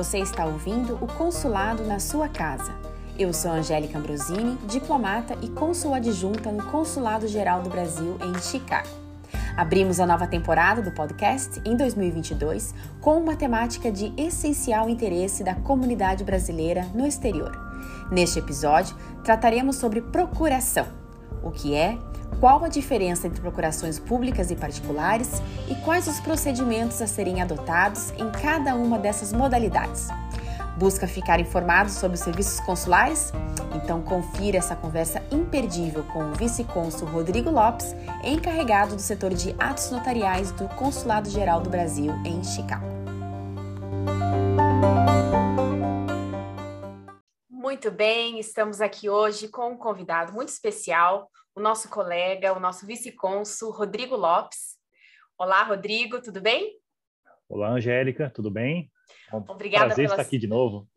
Você 0.00 0.18
está 0.18 0.46
ouvindo 0.46 0.94
o 1.02 1.06
Consulado 1.06 1.84
na 1.84 1.98
sua 2.00 2.26
casa. 2.26 2.72
Eu 3.18 3.34
sou 3.34 3.50
Angélica 3.50 3.98
Ambrosini, 3.98 4.56
diplomata 4.66 5.36
e 5.42 5.48
consul 5.50 5.92
adjunta 5.92 6.50
no 6.50 6.64
Consulado 6.70 7.28
Geral 7.28 7.60
do 7.60 7.68
Brasil 7.68 8.16
em 8.24 8.40
Chicago. 8.40 8.88
Abrimos 9.54 10.00
a 10.00 10.06
nova 10.06 10.26
temporada 10.26 10.80
do 10.80 10.90
podcast 10.90 11.60
em 11.66 11.76
2022 11.76 12.74
com 12.98 13.18
uma 13.18 13.36
temática 13.36 13.92
de 13.92 14.10
essencial 14.16 14.88
interesse 14.88 15.44
da 15.44 15.54
comunidade 15.54 16.24
brasileira 16.24 16.86
no 16.94 17.06
exterior. 17.06 17.52
Neste 18.10 18.38
episódio, 18.38 18.96
trataremos 19.22 19.76
sobre 19.76 20.00
procuração. 20.00 20.86
O 21.42 21.50
que 21.50 21.74
é, 21.74 21.98
qual 22.38 22.64
a 22.64 22.68
diferença 22.68 23.26
entre 23.26 23.40
procurações 23.40 23.98
públicas 23.98 24.50
e 24.50 24.56
particulares 24.56 25.42
e 25.68 25.74
quais 25.76 26.06
os 26.06 26.20
procedimentos 26.20 27.02
a 27.02 27.06
serem 27.06 27.42
adotados 27.42 28.10
em 28.12 28.30
cada 28.30 28.74
uma 28.74 28.98
dessas 28.98 29.32
modalidades. 29.32 30.08
Busca 30.76 31.06
ficar 31.06 31.40
informado 31.40 31.90
sobre 31.90 32.14
os 32.14 32.20
serviços 32.20 32.60
consulares? 32.60 33.32
Então 33.74 34.00
confira 34.02 34.58
essa 34.58 34.74
conversa 34.74 35.22
imperdível 35.30 36.04
com 36.04 36.30
o 36.30 36.34
vice-cônsul 36.34 37.08
Rodrigo 37.08 37.50
Lopes, 37.50 37.94
encarregado 38.24 38.96
do 38.96 39.02
setor 39.02 39.34
de 39.34 39.54
atos 39.58 39.90
notariais 39.90 40.52
do 40.52 40.68
Consulado 40.68 41.28
Geral 41.28 41.60
do 41.60 41.68
Brasil 41.68 42.12
em 42.24 42.42
Chicago. 42.42 42.86
Muito 47.48 47.90
bem, 47.90 48.38
estamos 48.38 48.80
aqui 48.80 49.08
hoje 49.08 49.48
com 49.48 49.70
um 49.70 49.76
convidado 49.76 50.32
muito 50.32 50.48
especial, 50.48 51.30
o 51.54 51.60
nosso 51.60 51.88
colega, 51.88 52.52
o 52.52 52.60
nosso 52.60 52.86
vice-cônsul 52.86 53.70
Rodrigo 53.72 54.16
Lopes. 54.16 54.78
Olá, 55.36 55.62
Rodrigo, 55.62 56.20
tudo 56.20 56.40
bem? 56.40 56.78
Olá, 57.48 57.70
Angélica, 57.70 58.30
tudo 58.30 58.50
bem? 58.50 58.90
Obrigada 59.32 59.86
Prazer 59.86 60.04
pela... 60.04 60.14
estar 60.14 60.22
aqui 60.22 60.38
de 60.38 60.46
novo. 60.46 60.88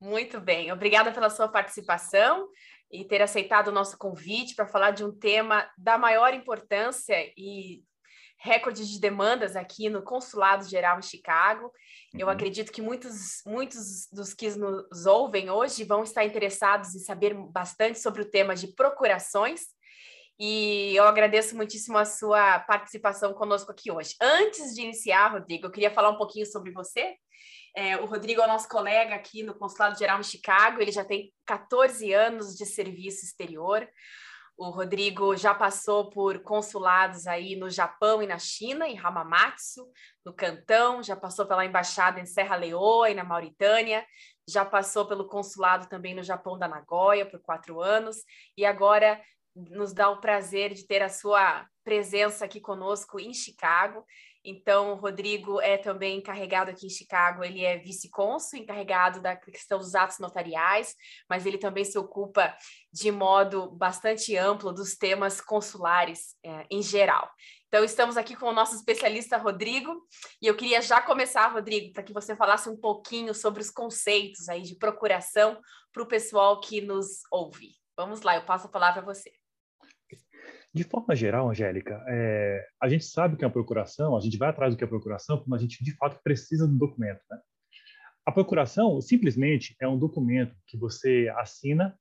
Muito 0.00 0.40
bem, 0.40 0.70
obrigada 0.70 1.10
pela 1.10 1.30
sua 1.30 1.48
participação 1.48 2.48
e 2.90 3.04
ter 3.04 3.22
aceitado 3.22 3.68
o 3.68 3.72
nosso 3.72 3.98
convite 3.98 4.54
para 4.54 4.66
falar 4.66 4.92
de 4.92 5.04
um 5.04 5.10
tema 5.10 5.68
da 5.76 5.98
maior 5.98 6.34
importância 6.34 7.16
e 7.36 7.82
recorde 8.38 8.86
de 8.86 9.00
demandas 9.00 9.56
aqui 9.56 9.88
no 9.88 10.02
Consulado 10.02 10.68
Geral 10.68 10.98
em 10.98 11.02
Chicago. 11.02 11.72
Eu 12.14 12.26
uhum. 12.26 12.32
acredito 12.32 12.70
que 12.70 12.82
muitos, 12.82 13.40
muitos 13.46 14.08
dos 14.12 14.34
que 14.34 14.50
nos 14.50 15.06
ouvem 15.06 15.50
hoje 15.50 15.84
vão 15.84 16.02
estar 16.02 16.24
interessados 16.24 16.94
em 16.94 17.00
saber 17.00 17.34
bastante 17.34 17.98
sobre 17.98 18.22
o 18.22 18.30
tema 18.30 18.54
de 18.54 18.68
procurações. 18.68 19.74
E 20.38 20.94
eu 20.94 21.04
agradeço 21.04 21.56
muitíssimo 21.56 21.96
a 21.96 22.04
sua 22.04 22.60
participação 22.60 23.32
conosco 23.32 23.72
aqui 23.72 23.90
hoje. 23.90 24.14
Antes 24.20 24.74
de 24.74 24.82
iniciar, 24.82 25.32
Rodrigo, 25.32 25.66
eu 25.66 25.70
queria 25.70 25.90
falar 25.90 26.10
um 26.10 26.18
pouquinho 26.18 26.44
sobre 26.44 26.70
você. 26.72 27.16
É, 27.74 27.96
o 27.98 28.06
Rodrigo 28.06 28.40
é 28.40 28.46
nosso 28.46 28.68
colega 28.68 29.14
aqui 29.14 29.42
no 29.42 29.54
Consulado 29.54 29.98
Geral 29.98 30.18
em 30.18 30.22
Chicago, 30.22 30.80
ele 30.80 30.92
já 30.92 31.04
tem 31.04 31.32
14 31.44 32.10
anos 32.12 32.54
de 32.54 32.64
serviço 32.64 33.24
exterior. 33.24 33.86
O 34.58 34.70
Rodrigo 34.70 35.36
já 35.36 35.54
passou 35.54 36.08
por 36.08 36.42
consulados 36.42 37.26
aí 37.26 37.56
no 37.56 37.68
Japão 37.68 38.22
e 38.22 38.26
na 38.26 38.38
China, 38.38 38.88
em 38.88 38.98
Hamamatsu, 38.98 39.86
no 40.24 40.32
Cantão, 40.32 41.02
já 41.02 41.14
passou 41.14 41.44
pela 41.44 41.66
embaixada 41.66 42.18
em 42.18 42.24
Serra 42.24 42.56
Leoa 42.56 43.10
e 43.10 43.14
na 43.14 43.22
Mauritânia, 43.22 44.06
já 44.48 44.64
passou 44.64 45.06
pelo 45.06 45.28
consulado 45.28 45.86
também 45.88 46.14
no 46.14 46.22
Japão 46.22 46.58
da 46.58 46.66
Nagoya 46.66 47.26
por 47.26 47.40
quatro 47.40 47.82
anos, 47.82 48.16
e 48.56 48.64
agora 48.64 49.20
nos 49.56 49.92
dá 49.92 50.10
o 50.10 50.20
prazer 50.20 50.74
de 50.74 50.86
ter 50.86 51.02
a 51.02 51.08
sua 51.08 51.66
presença 51.82 52.44
aqui 52.44 52.60
conosco 52.60 53.18
em 53.18 53.32
Chicago. 53.32 54.04
Então, 54.44 54.92
o 54.92 54.94
Rodrigo 54.94 55.60
é 55.60 55.76
também 55.76 56.18
encarregado 56.18 56.70
aqui 56.70 56.86
em 56.86 56.90
Chicago, 56.90 57.42
ele 57.42 57.64
é 57.64 57.78
vice-cônsul, 57.78 58.60
encarregado 58.60 59.20
da 59.20 59.34
questão 59.34 59.76
dos 59.76 59.96
atos 59.96 60.20
notariais, 60.20 60.94
mas 61.28 61.44
ele 61.44 61.58
também 61.58 61.84
se 61.84 61.98
ocupa 61.98 62.56
de 62.92 63.10
modo 63.10 63.68
bastante 63.72 64.36
amplo 64.36 64.72
dos 64.72 64.94
temas 64.94 65.40
consulares 65.40 66.36
é, 66.44 66.64
em 66.70 66.80
geral. 66.80 67.28
Então, 67.66 67.82
estamos 67.82 68.16
aqui 68.16 68.36
com 68.36 68.46
o 68.46 68.52
nosso 68.52 68.76
especialista 68.76 69.36
Rodrigo, 69.36 70.06
e 70.40 70.46
eu 70.46 70.56
queria 70.56 70.80
já 70.80 71.02
começar, 71.02 71.48
Rodrigo, 71.48 71.92
para 71.92 72.04
que 72.04 72.12
você 72.12 72.36
falasse 72.36 72.68
um 72.68 72.76
pouquinho 72.76 73.34
sobre 73.34 73.60
os 73.60 73.70
conceitos 73.70 74.48
aí 74.48 74.62
de 74.62 74.76
procuração 74.76 75.60
para 75.92 76.04
o 76.04 76.08
pessoal 76.08 76.60
que 76.60 76.80
nos 76.80 77.22
ouve. 77.32 77.70
Vamos 77.96 78.22
lá, 78.22 78.36
eu 78.36 78.44
passo 78.44 78.68
a 78.68 78.70
palavra 78.70 79.02
a 79.02 79.04
você. 79.04 79.32
De 80.76 80.84
forma 80.84 81.16
geral, 81.16 81.48
Angélica, 81.48 82.04
é, 82.06 82.68
a 82.82 82.86
gente 82.86 83.06
sabe 83.06 83.34
o 83.34 83.38
que 83.38 83.44
é 83.46 83.48
a 83.48 83.50
procuração, 83.50 84.14
a 84.14 84.20
gente 84.20 84.36
vai 84.36 84.50
atrás 84.50 84.74
do 84.74 84.76
que 84.76 84.84
é 84.84 84.86
procuração 84.86 85.38
quando 85.38 85.54
a 85.54 85.58
gente 85.58 85.82
de 85.82 85.96
fato 85.96 86.20
precisa 86.22 86.68
do 86.68 86.76
documento. 86.76 87.22
Né? 87.30 87.40
A 88.26 88.30
procuração 88.30 89.00
simplesmente 89.00 89.74
é 89.80 89.88
um 89.88 89.98
documento 89.98 90.54
que 90.66 90.76
você 90.76 91.32
assina 91.38 91.98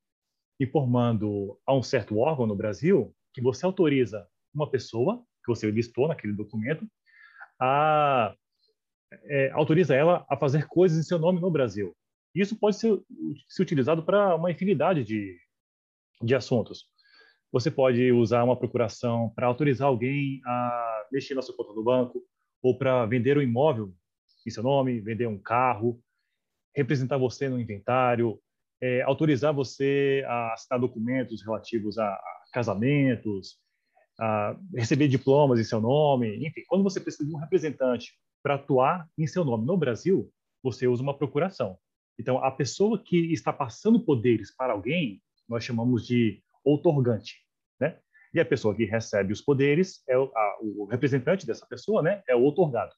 informando 0.59 1.57
a 1.65 1.73
um 1.73 1.81
certo 1.81 2.17
órgão 2.17 2.45
no 2.45 2.53
Brasil 2.53 3.15
que 3.33 3.41
você 3.41 3.65
autoriza 3.65 4.27
uma 4.53 4.69
pessoa 4.69 5.23
que 5.45 5.47
você 5.47 5.71
listou 5.71 6.09
naquele 6.09 6.33
documento 6.33 6.85
a 7.57 8.35
é, 9.23 9.51
autoriza 9.51 9.95
ela 9.95 10.25
a 10.29 10.35
fazer 10.35 10.67
coisas 10.67 10.97
em 10.97 11.03
seu 11.03 11.17
nome 11.17 11.39
no 11.39 11.49
Brasil. 11.49 11.95
Isso 12.35 12.59
pode 12.59 12.75
ser, 12.75 13.01
ser 13.47 13.61
utilizado 13.61 14.03
para 14.03 14.35
uma 14.35 14.51
infinidade 14.51 15.05
de, 15.05 15.39
de 16.21 16.35
assuntos. 16.35 16.93
Você 17.55 17.71
pode 17.71 18.11
usar 18.11 18.43
uma 18.43 18.57
procuração 18.57 19.31
para 19.33 19.47
autorizar 19.47 19.87
alguém 19.87 20.41
a 20.45 21.05
mexer 21.09 21.35
na 21.35 21.41
sua 21.41 21.55
conta 21.55 21.71
do 21.71 21.81
banco 21.81 22.21
ou 22.61 22.77
para 22.77 23.05
vender 23.05 23.37
um 23.37 23.41
imóvel 23.41 23.93
em 24.45 24.49
seu 24.49 24.61
nome, 24.61 24.99
vender 24.99 25.25
um 25.25 25.39
carro, 25.39 25.97
representar 26.75 27.17
você 27.17 27.47
no 27.47 27.57
inventário, 27.57 28.37
é, 28.81 29.01
autorizar 29.03 29.53
você 29.53 30.21
a 30.27 30.51
assinar 30.51 30.81
documentos 30.81 31.41
relativos 31.45 31.97
a, 31.97 32.05
a 32.05 32.43
casamentos, 32.51 33.57
a 34.19 34.59
receber 34.75 35.07
diplomas 35.07 35.57
em 35.57 35.63
seu 35.63 35.79
nome, 35.79 36.45
enfim, 36.45 36.61
quando 36.67 36.83
você 36.83 36.99
precisa 36.99 37.25
de 37.25 37.33
um 37.33 37.39
representante 37.39 38.19
para 38.43 38.55
atuar 38.55 39.07
em 39.17 39.25
seu 39.25 39.45
nome 39.45 39.65
no 39.65 39.77
Brasil, 39.77 40.29
você 40.61 40.89
usa 40.89 41.01
uma 41.01 41.17
procuração. 41.17 41.77
Então, 42.19 42.37
a 42.43 42.51
pessoa 42.51 43.01
que 43.01 43.31
está 43.31 43.53
passando 43.53 44.03
poderes 44.03 44.53
para 44.53 44.73
alguém, 44.73 45.21
nós 45.47 45.63
chamamos 45.63 46.05
de 46.05 46.43
outorgante? 46.61 47.44
E 48.35 48.39
a 48.39 48.45
pessoa 48.45 48.75
que 48.75 48.83
recebe 48.83 49.31
os 49.31 49.41
poderes 49.41 50.03
é 50.09 50.17
o, 50.17 50.29
a, 50.35 50.57
o 50.61 50.85
representante 50.91 51.47
dessa 51.47 51.65
pessoa, 51.65 52.01
né? 52.01 52.21
É 52.27 52.35
o 52.35 52.41
outorgado. 52.41 52.93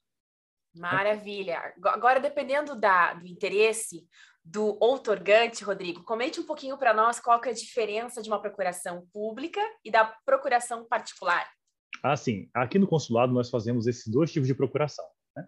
Maravilha. 0.75 1.73
Agora, 1.85 2.19
dependendo 2.19 2.75
da, 2.75 3.13
do 3.13 3.27
interesse 3.27 4.07
do 4.43 4.75
outorgante, 4.81 5.63
Rodrigo, 5.63 6.03
comente 6.03 6.39
um 6.39 6.43
pouquinho 6.43 6.75
para 6.75 6.91
nós 6.91 7.19
qual 7.19 7.39
que 7.39 7.49
é 7.49 7.51
a 7.51 7.55
diferença 7.55 8.19
de 8.19 8.29
uma 8.29 8.41
procuração 8.41 9.05
pública 9.13 9.61
e 9.85 9.91
da 9.91 10.05
procuração 10.25 10.87
particular. 10.87 11.47
Ah, 12.01 12.17
sim. 12.17 12.49
Aqui 12.51 12.79
no 12.79 12.87
consulado 12.87 13.31
nós 13.31 13.51
fazemos 13.51 13.85
esses 13.85 14.07
dois 14.07 14.31
tipos 14.31 14.47
de 14.47 14.55
procuração. 14.55 15.05
Né? 15.35 15.47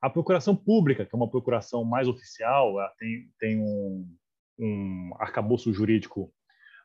A 0.00 0.08
procuração 0.08 0.54
pública, 0.54 1.04
que 1.04 1.12
é 1.12 1.16
uma 1.16 1.30
procuração 1.30 1.84
mais 1.84 2.06
oficial, 2.06 2.74
tem, 2.98 3.32
tem 3.40 3.60
um, 3.60 4.16
um 4.60 5.10
arcabouço 5.18 5.72
jurídico 5.72 6.32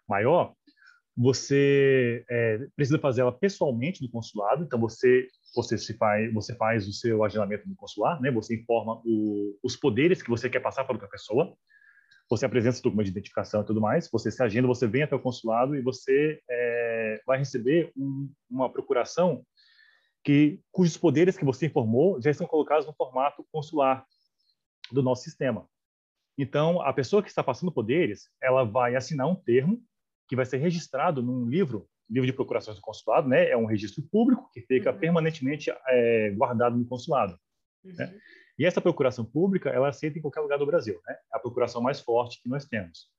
maior, 0.08 0.56
você 1.16 2.26
é, 2.30 2.68
precisa 2.76 2.98
fazer 2.98 3.22
ela 3.22 3.32
pessoalmente 3.32 4.02
no 4.02 4.10
consulado. 4.10 4.64
Então 4.64 4.80
você 4.80 5.28
você 5.56 5.78
se 5.78 5.96
faz 5.96 6.34
você 6.34 6.56
faz 6.56 6.88
o 6.88 6.94
seu 6.94 7.24
agendamento 7.24 7.68
no 7.68 7.76
consular, 7.76 8.20
né? 8.20 8.32
Você 8.32 8.56
informa 8.56 9.02
o, 9.06 9.58
os 9.64 9.76
poderes 9.76 10.22
que 10.22 10.30
você 10.30 10.50
quer 10.50 10.60
passar 10.60 10.84
para 10.84 10.94
outra 10.94 11.08
pessoa. 11.08 11.56
Você 12.30 12.46
apresenta 12.46 12.76
seu 12.76 12.84
documento 12.84 13.06
de 13.06 13.12
identificação 13.12 13.62
e 13.62 13.66
tudo 13.66 13.80
mais. 13.80 14.10
Você 14.12 14.32
se 14.32 14.42
agenda, 14.42 14.68
você 14.68 14.88
vem 14.88 15.04
até 15.04 15.16
o 15.16 15.20
consulado 15.20 15.76
e 15.76 15.82
você 15.82 16.40
é, 16.50 17.22
vai 17.28 17.38
receber 17.38 17.92
um, 17.96 18.32
uma 18.50 18.72
procuração 18.72 19.46
que 20.24 20.62
cujos 20.72 20.98
poderes 20.98 21.38
que 21.38 21.46
você 21.46 21.68
informou 21.68 22.20
já 22.22 22.32
estão 22.32 22.48
colocados 22.48 22.88
no 22.88 22.94
formato 22.94 23.46
consular 23.52 24.06
do 24.92 25.04
nosso 25.04 25.24
sistema. 25.24 25.68
Então, 26.38 26.82
a 26.82 26.92
pessoa 26.92 27.22
que 27.22 27.30
está 27.30 27.44
passando 27.44 27.72
poderes, 27.72 28.30
ela 28.42 28.64
vai 28.64 28.96
assinar 28.96 29.28
um 29.28 29.36
termo 29.36 29.84
que 30.28 30.36
vai 30.36 30.46
ser 30.46 30.58
registrado 30.58 31.22
num 31.22 31.46
livro, 31.46 31.88
livro 32.10 32.28
de 32.28 32.34
procurações 32.34 32.78
do 32.78 32.82
consulado, 32.82 33.28
né? 33.28 33.50
É 33.50 33.58
um 33.58 33.66
registro 33.66 34.02
público 34.04 34.50
que 34.54 34.62
fica 34.62 34.92
uhum. 34.92 35.00
permanentemente 35.00 35.72
é, 35.88 36.32
guardado 36.32 36.78
no 36.78 36.86
consulado. 36.86 37.38
Uhum. 37.84 37.94
Né? 37.94 38.16
E 38.58 38.66
essa 38.66 38.80
procuração 38.80 39.26
pública, 39.26 39.70
ela 39.70 39.88
é 39.88 39.90
aceita 39.90 40.18
em 40.18 40.22
qualquer 40.22 40.42
lugar 40.42 40.60
do 40.60 40.66
Brasil, 40.66 41.02
né? 41.08 41.16
É 41.34 41.38
a 41.38 41.40
procuração 41.40 41.82
mais 41.82 42.00
forte 42.00 42.42
que 42.42 42.50
nós 42.50 42.66
temos. 42.66 43.12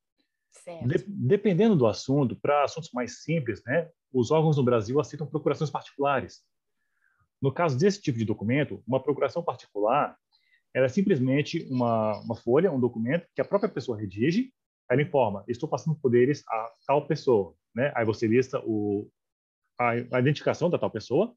De, 0.87 1.05
dependendo 1.09 1.77
do 1.77 1.87
assunto, 1.87 2.37
para 2.37 2.65
assuntos 2.65 2.91
mais 2.93 3.23
simples, 3.23 3.63
né? 3.67 3.91
Os 4.13 4.31
órgãos 4.31 4.57
no 4.57 4.63
Brasil 4.63 5.01
aceitam 5.01 5.27
procurações 5.27 5.71
particulares. 5.71 6.43
No 7.43 7.53
caso 7.53 7.77
desse 7.77 8.01
tipo 8.01 8.19
de 8.19 8.25
documento, 8.25 8.83
uma 8.87 9.03
procuração 9.03 9.43
particular, 9.43 10.17
ela 10.73 10.87
é 10.87 10.89
simplesmente 10.89 11.67
uma, 11.71 12.19
uma 12.21 12.37
folha, 12.37 12.73
um 12.73 12.81
documento 12.81 13.29
que 13.35 13.41
a 13.41 13.45
própria 13.45 13.71
pessoa 13.71 13.99
redige 13.99 14.53
ela 14.91 15.03
informa, 15.03 15.45
estou 15.49 15.69
passando 15.69 15.97
poderes 15.97 16.43
a 16.49 16.73
tal 16.87 17.07
pessoa, 17.07 17.55
né? 17.75 17.93
Aí 17.95 18.05
você 18.05 18.27
lista 18.27 18.61
o, 18.65 19.11
a, 19.79 19.91
a 19.91 20.21
identificação 20.21 20.69
da 20.69 20.79
tal 20.79 20.91
pessoa, 20.91 21.35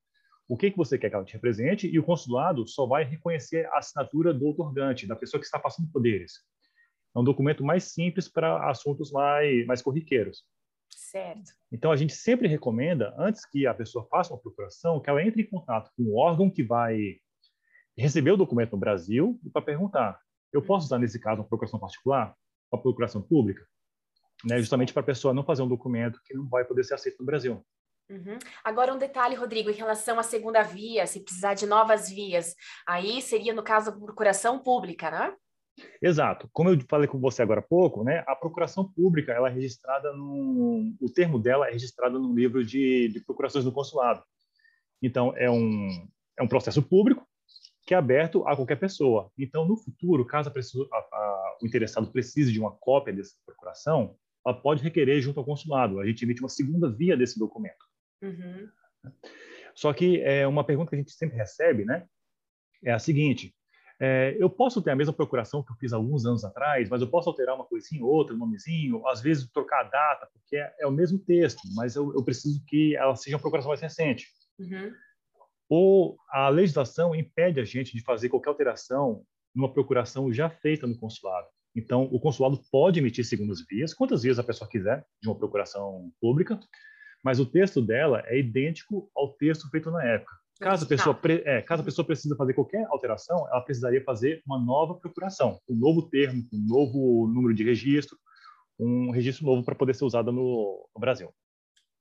o 0.48 0.56
que, 0.56 0.72
que 0.72 0.78
você 0.78 0.98
quer 0.98 1.10
que 1.10 1.16
ela 1.16 1.26
te 1.26 1.34
represente 1.34 1.88
e 1.88 2.00
o 2.00 2.04
consulado 2.04 2.68
só 2.68 2.86
vai 2.86 3.04
reconhecer 3.04 3.66
a 3.68 3.80
assinatura 3.80 4.34
do 4.34 4.48
otorgante, 4.48 5.08
da 5.08 5.16
pessoa 5.16 5.40
que 5.40 5.46
está 5.46 5.60
passando 5.60 5.92
poderes. 5.92 6.44
É 7.16 7.20
um 7.20 7.24
documento 7.24 7.64
mais 7.64 7.86
simples 7.86 8.30
para 8.30 8.70
assuntos 8.70 9.12
mais, 9.12 9.66
mais 9.66 9.82
corriqueiros. 9.82 10.46
Certo. 10.90 11.52
Então, 11.72 11.92
a 11.92 11.96
gente 11.96 12.14
sempre 12.14 12.48
recomenda, 12.48 13.14
antes 13.18 13.46
que 13.46 13.68
a 13.68 13.74
pessoa 13.74 14.08
faça 14.10 14.34
uma 14.34 14.40
procuração, 14.40 15.02
que 15.02 15.10
ela 15.10 15.24
entre 15.24 15.42
em 15.42 15.50
contato 15.50 15.92
com 15.96 16.04
o 16.04 16.18
órgão 16.18 16.50
que 16.50 16.64
vai 16.64 17.18
receber 17.98 18.32
o 18.32 18.38
documento 18.38 18.72
no 18.72 18.78
Brasil 18.78 19.40
para 19.52 19.62
perguntar: 19.62 20.20
eu 20.54 20.62
posso 20.62 20.86
usar, 20.86 21.00
nesse 21.00 21.20
caso, 21.20 21.42
uma 21.42 21.48
procuração 21.48 21.80
particular? 21.80 22.36
Uma 22.72 22.82
procuração 22.82 23.22
pública? 23.22 23.66
Né, 24.46 24.60
justamente 24.60 24.94
para 24.94 25.02
a 25.02 25.06
pessoa 25.06 25.34
não 25.34 25.44
fazer 25.44 25.64
um 25.64 25.68
documento 25.68 26.22
que 26.24 26.34
não 26.34 26.48
vai 26.48 26.64
poder 26.64 26.84
ser 26.84 26.94
aceito 26.94 27.18
no 27.20 27.26
Brasil. 27.26 27.66
Uhum. 28.10 28.38
Agora, 28.64 28.94
um 28.94 28.98
detalhe, 28.98 29.36
Rodrigo, 29.36 29.70
em 29.70 29.74
relação 29.74 30.20
à 30.20 30.24
segunda 30.24 30.62
via, 30.64 31.06
se 31.08 31.24
precisar 31.24 31.56
de 31.56 31.66
novas 31.66 32.10
vias, 32.10 32.56
aí 32.88 33.22
seria, 33.22 33.54
no 33.54 33.64
caso, 33.64 33.90
a 33.90 33.94
procuração 33.94 34.60
pública, 34.60 35.12
né? 35.12 35.36
Exato. 36.02 36.50
Como 36.54 36.70
eu 36.70 36.80
falei 36.90 37.08
com 37.08 37.20
você 37.20 37.42
agora 37.42 37.60
há 37.60 37.64
pouco, 37.64 38.04
né, 38.04 38.24
a 38.28 38.36
procuração 38.36 38.92
pública 38.92 39.32
ela 39.32 39.50
é 39.50 39.52
registrada 39.52 40.12
no, 40.14 40.96
o 41.00 41.10
termo 41.10 41.38
dela 41.38 41.68
é 41.68 41.72
registrado 41.72 42.20
no 42.20 42.34
livro 42.34 42.66
de, 42.66 43.10
de 43.10 43.20
procurações 43.22 43.64
do 43.64 43.72
consulado. 43.72 44.24
Então 45.02 45.34
é 45.38 45.50
um 45.50 46.08
é 46.40 46.44
um 46.44 46.48
processo 46.48 46.82
público 46.82 47.28
que 47.88 47.94
é 47.94 47.98
aberto 47.98 48.46
a 48.46 48.54
qualquer 48.54 48.76
pessoa. 48.76 49.32
Então 49.38 49.66
no 49.66 49.78
futuro, 49.78 50.26
caso 50.26 50.52
pessoa, 50.52 50.88
a, 50.92 50.98
a, 50.98 51.58
o 51.62 51.66
interessado 51.66 52.12
precise 52.12 52.52
de 52.52 52.60
uma 52.60 52.72
cópia 52.72 53.14
dessa 53.14 53.34
procuração, 53.46 54.18
ela 54.46 54.54
pode 54.54 54.84
requerer 54.84 55.22
junto 55.22 55.40
ao 55.40 55.46
consulado. 55.46 56.02
A 56.02 56.06
gente 56.06 56.24
emite 56.24 56.42
uma 56.42 56.50
segunda 56.50 56.92
via 56.92 57.16
desse 57.16 57.40
documento. 57.40 57.86
Uhum. 58.22 58.70
Só 59.74 59.94
que 59.94 60.22
é 60.22 60.46
uma 60.46 60.66
pergunta 60.66 60.90
que 60.90 60.96
a 60.98 61.00
gente 61.00 61.12
sempre 61.12 61.38
recebe, 61.38 61.86
né? 61.86 62.06
É 62.84 62.92
a 62.92 63.00
seguinte: 63.00 63.56
é, 64.02 64.36
eu 64.38 64.50
posso 64.50 64.82
ter 64.82 64.92
a 64.92 64.96
mesma 64.96 65.14
procuração 65.14 65.64
que 65.64 65.72
eu 65.72 65.76
fiz 65.78 65.94
alguns 65.94 66.26
anos 66.26 66.44
atrás, 66.44 66.90
mas 66.90 67.02
eu 67.02 67.10
posso 67.10 67.30
alterar 67.30 67.56
uma 67.56 67.66
coisinha, 67.66 68.04
outra, 68.04 68.36
um 68.36 68.40
nomezinho, 68.40 69.08
às 69.08 69.22
vezes 69.22 69.50
trocar 69.50 69.86
a 69.86 69.90
data, 69.90 70.28
porque 70.34 70.58
é, 70.58 70.76
é 70.82 70.88
o 70.88 70.92
mesmo 70.92 71.20
texto, 71.20 71.62
mas 71.74 71.96
eu, 71.96 72.14
eu, 72.14 72.24
preciso 72.24 72.62
que 72.66 72.98
ela 72.98 73.16
seja 73.16 73.38
uma 73.38 73.42
procuração 73.42 73.70
mais 73.70 73.80
recente. 73.80 74.28
Uhum. 74.60 74.92
Ou 75.70 76.18
a 76.30 76.50
legislação 76.50 77.14
impede 77.14 77.60
a 77.60 77.66
gente 77.66 77.94
de 77.94 78.04
fazer 78.04 78.30
qualquer 78.30 78.50
alteração 78.50 79.24
numa 79.54 79.72
procuração 79.72 80.32
já 80.32 80.50
feita 80.50 80.86
no 80.86 80.98
consulado. 80.98 81.48
Então, 81.76 82.04
o 82.12 82.20
consulado 82.20 82.60
pode 82.72 83.00
emitir 83.00 83.26
segundas 83.26 83.64
vias, 83.70 83.94
quantas 83.94 84.24
vias 84.24 84.40
a 84.40 84.44
pessoa 84.44 84.70
quiser, 84.70 85.06
de 85.22 85.28
uma 85.28 85.38
procuração 85.38 86.12
pública, 86.20 86.60
mas 87.24 87.40
o 87.40 87.46
texto 87.46 87.82
dela 87.82 88.24
é 88.26 88.40
idêntico 88.40 89.10
ao 89.16 89.34
texto 89.34 89.70
feito 89.70 89.92
na 89.92 90.04
época. 90.04 90.34
Caso 90.60 90.86
a 90.86 90.88
pessoa, 90.88 91.20
é, 91.46 91.62
caso 91.62 91.84
a 91.84 91.86
pessoa 91.86 92.06
precise 92.06 92.36
fazer 92.36 92.54
qualquer 92.54 92.84
alteração, 92.88 93.48
ela 93.52 93.62
precisaria 93.62 94.04
fazer 94.04 94.42
uma 94.46 94.60
nova 94.60 94.96
procuração, 94.96 95.60
um 95.70 95.76
novo 95.76 96.10
termo, 96.10 96.44
um 96.52 96.66
novo 96.68 97.28
número 97.28 97.54
de 97.54 97.64
registro, 97.64 98.18
um 98.80 99.12
registro 99.12 99.46
novo 99.46 99.64
para 99.64 99.76
poder 99.76 99.94
ser 99.94 100.06
usado 100.06 100.32
no, 100.32 100.90
no 100.96 101.00
Brasil. 101.00 101.32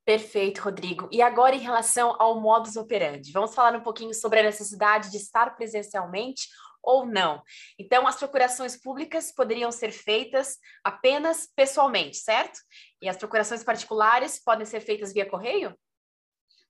Perfeito, 0.07 0.61
Rodrigo. 0.61 1.09
E 1.11 1.21
agora, 1.21 1.53
em 1.53 1.59
relação 1.59 2.15
ao 2.17 2.39
modus 2.39 2.77
operandi, 2.77 3.29
vamos 3.33 3.53
falar 3.53 3.75
um 3.75 3.83
pouquinho 3.83 4.13
sobre 4.13 4.39
a 4.39 4.43
necessidade 4.43 5.11
de 5.11 5.17
estar 5.17 5.57
presencialmente 5.57 6.47
ou 6.81 7.05
não. 7.05 7.43
Então, 7.77 8.07
as 8.07 8.15
procurações 8.15 8.81
públicas 8.81 9.33
poderiam 9.33 9.69
ser 9.69 9.91
feitas 9.91 10.59
apenas 10.81 11.49
pessoalmente, 11.53 12.15
certo? 12.15 12.57
E 13.01 13.09
as 13.09 13.17
procurações 13.17 13.65
particulares 13.65 14.41
podem 14.41 14.65
ser 14.65 14.79
feitas 14.79 15.11
via 15.11 15.25
correio? 15.25 15.77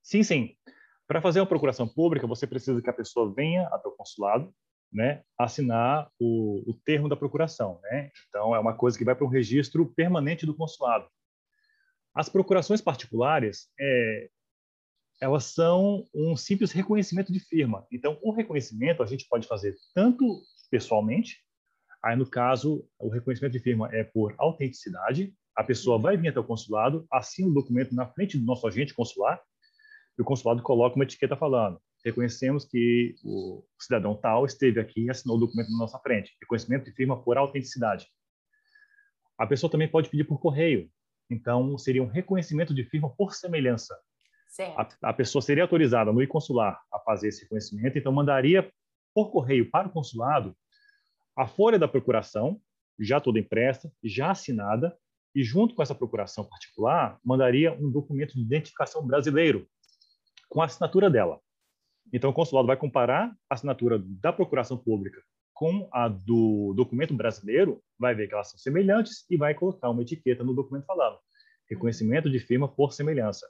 Sim, 0.02 0.24
sim. 0.24 0.56
Para 1.08 1.22
fazer 1.22 1.40
uma 1.40 1.46
procuração 1.46 1.88
pública, 1.88 2.26
você 2.26 2.48
precisa 2.48 2.82
que 2.82 2.90
a 2.90 2.94
pessoa 2.94 3.32
venha 3.32 3.68
até 3.68 3.88
o 3.88 3.92
consulado, 3.92 4.52
né, 4.92 5.22
assinar 5.38 6.10
o, 6.20 6.72
o 6.72 6.74
termo 6.84 7.08
da 7.08 7.16
procuração, 7.16 7.80
né? 7.84 8.10
Então, 8.30 8.56
é 8.56 8.60
uma 8.60 8.76
coisa 8.76 8.98
que 8.98 9.06
vai 9.06 9.14
para 9.14 9.26
um 9.28 9.30
registro 9.30 9.86
permanente 9.94 10.44
do 10.44 10.56
consulado. 10.56 11.08
As 12.18 12.28
procurações 12.28 12.82
particulares, 12.82 13.70
é, 13.80 14.30
elas 15.22 15.44
são 15.46 16.04
um 16.12 16.36
simples 16.36 16.72
reconhecimento 16.72 17.32
de 17.32 17.40
firma. 17.40 17.86
Então, 17.92 18.18
o 18.24 18.32
reconhecimento 18.32 19.04
a 19.04 19.06
gente 19.06 19.28
pode 19.30 19.48
fazer 19.48 19.76
tanto 19.94 20.42
pessoalmente, 20.72 21.38
aí 22.04 22.16
no 22.16 22.28
caso, 22.28 22.90
o 22.98 23.08
reconhecimento 23.08 23.54
de 23.54 23.60
firma 23.60 23.88
é 23.94 24.04
por 24.04 24.34
autenticidade, 24.40 25.32
a 25.56 25.64
pessoa 25.64 26.00
vai 26.00 26.18
vir 26.18 26.30
até 26.30 26.40
o 26.40 26.44
consulado, 26.44 27.06
assina 27.12 27.50
o 27.50 27.54
documento 27.54 27.94
na 27.94 28.08
frente 28.08 28.36
do 28.36 28.46
nosso 28.46 28.68
agente 28.68 28.96
consular, 28.96 29.40
e 30.18 30.22
o 30.24 30.26
consulado 30.26 30.64
coloca 30.64 30.96
uma 30.96 31.04
etiqueta 31.04 31.38
falando: 31.38 31.80
reconhecemos 32.04 32.66
que 32.66 33.14
o 33.24 33.64
cidadão 33.80 34.16
tal 34.16 34.44
esteve 34.44 34.80
aqui 34.80 35.04
e 35.04 35.10
assinou 35.12 35.38
o 35.38 35.40
documento 35.40 35.70
na 35.70 35.78
nossa 35.78 36.00
frente. 36.00 36.36
Reconhecimento 36.42 36.86
de 36.86 36.94
firma 36.94 37.22
por 37.22 37.38
autenticidade. 37.38 38.08
A 39.38 39.46
pessoa 39.46 39.70
também 39.70 39.88
pode 39.88 40.10
pedir 40.10 40.24
por 40.24 40.40
correio. 40.40 40.90
Então, 41.30 41.78
seria 41.78 42.02
um 42.02 42.08
reconhecimento 42.08 42.74
de 42.74 42.84
firma 42.84 43.10
por 43.10 43.34
semelhança. 43.34 43.98
A, 44.78 45.10
a, 45.10 45.14
pessoa 45.14 45.42
seria 45.42 45.64
autorizada 45.64 46.12
no 46.12 46.28
consular 46.28 46.80
a 46.92 47.00
fazer 47.00 47.28
esse 47.28 47.44
reconhecimento, 47.44 47.98
então 47.98 48.12
mandaria 48.12 48.72
por 49.14 49.30
correio 49.30 49.70
para 49.70 49.88
o 49.88 49.92
consulado 49.92 50.56
a 51.36 51.46
folha 51.46 51.78
da 51.78 51.88
procuração, 51.88 52.60
já 53.00 53.20
toda 53.22 53.40
impressa, 53.40 53.92
já 54.04 54.32
assinada, 54.32 54.98
e 55.36 55.44
junto 55.44 55.76
com 55.76 55.84
essa 55.84 55.94
procuração 55.94 56.44
particular, 56.46 57.20
mandaria 57.24 57.74
um 57.74 57.92
documento 57.92 58.34
de 58.34 58.42
identificação 58.42 59.06
brasileiro 59.06 59.68
com 60.50 60.62
a 60.62 60.66
assinatura 60.66 61.10
dela. 61.10 61.40
Então, 62.12 62.32
o 62.32 62.34
consulado 62.34 62.66
vai 62.66 62.78
comparar 62.78 63.36
a 63.48 63.54
assinatura 63.54 64.00
da 64.00 64.34
procuração 64.34 64.78
pública 64.78 65.22
com 65.58 65.90
a 65.92 66.08
do 66.08 66.74
documento 66.76 67.14
brasileiro, 67.14 67.82
vai 67.98 68.14
ver 68.14 68.28
que 68.28 68.34
elas 68.34 68.50
são 68.50 68.60
semelhantes 68.60 69.26
e 69.30 69.38
vai 69.38 69.54
colocar 69.54 69.90
uma 69.90 70.02
etiqueta 70.02 70.44
no 70.44 70.54
documento 70.54 70.86
falado. 70.86 71.18
Reconhecimento 71.70 72.30
de 72.30 72.40
firma 72.40 72.68
por 72.68 72.94
semelhança 72.94 73.48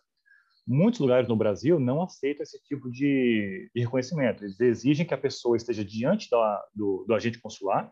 muitos 0.67 0.99
lugares 0.99 1.29
no 1.29 1.35
Brasil 1.35 1.79
não 1.79 2.03
aceitam 2.03 2.43
esse 2.43 2.61
tipo 2.63 2.91
de, 2.91 3.71
de 3.73 3.81
reconhecimento. 3.81 4.43
Eles 4.43 4.59
exigem 4.59 5.05
que 5.05 5.13
a 5.13 5.17
pessoa 5.17 5.55
esteja 5.55 5.83
diante 5.83 6.29
da, 6.29 6.65
do, 6.75 7.05
do, 7.07 7.13
agente 7.13 7.39
consular, 7.39 7.89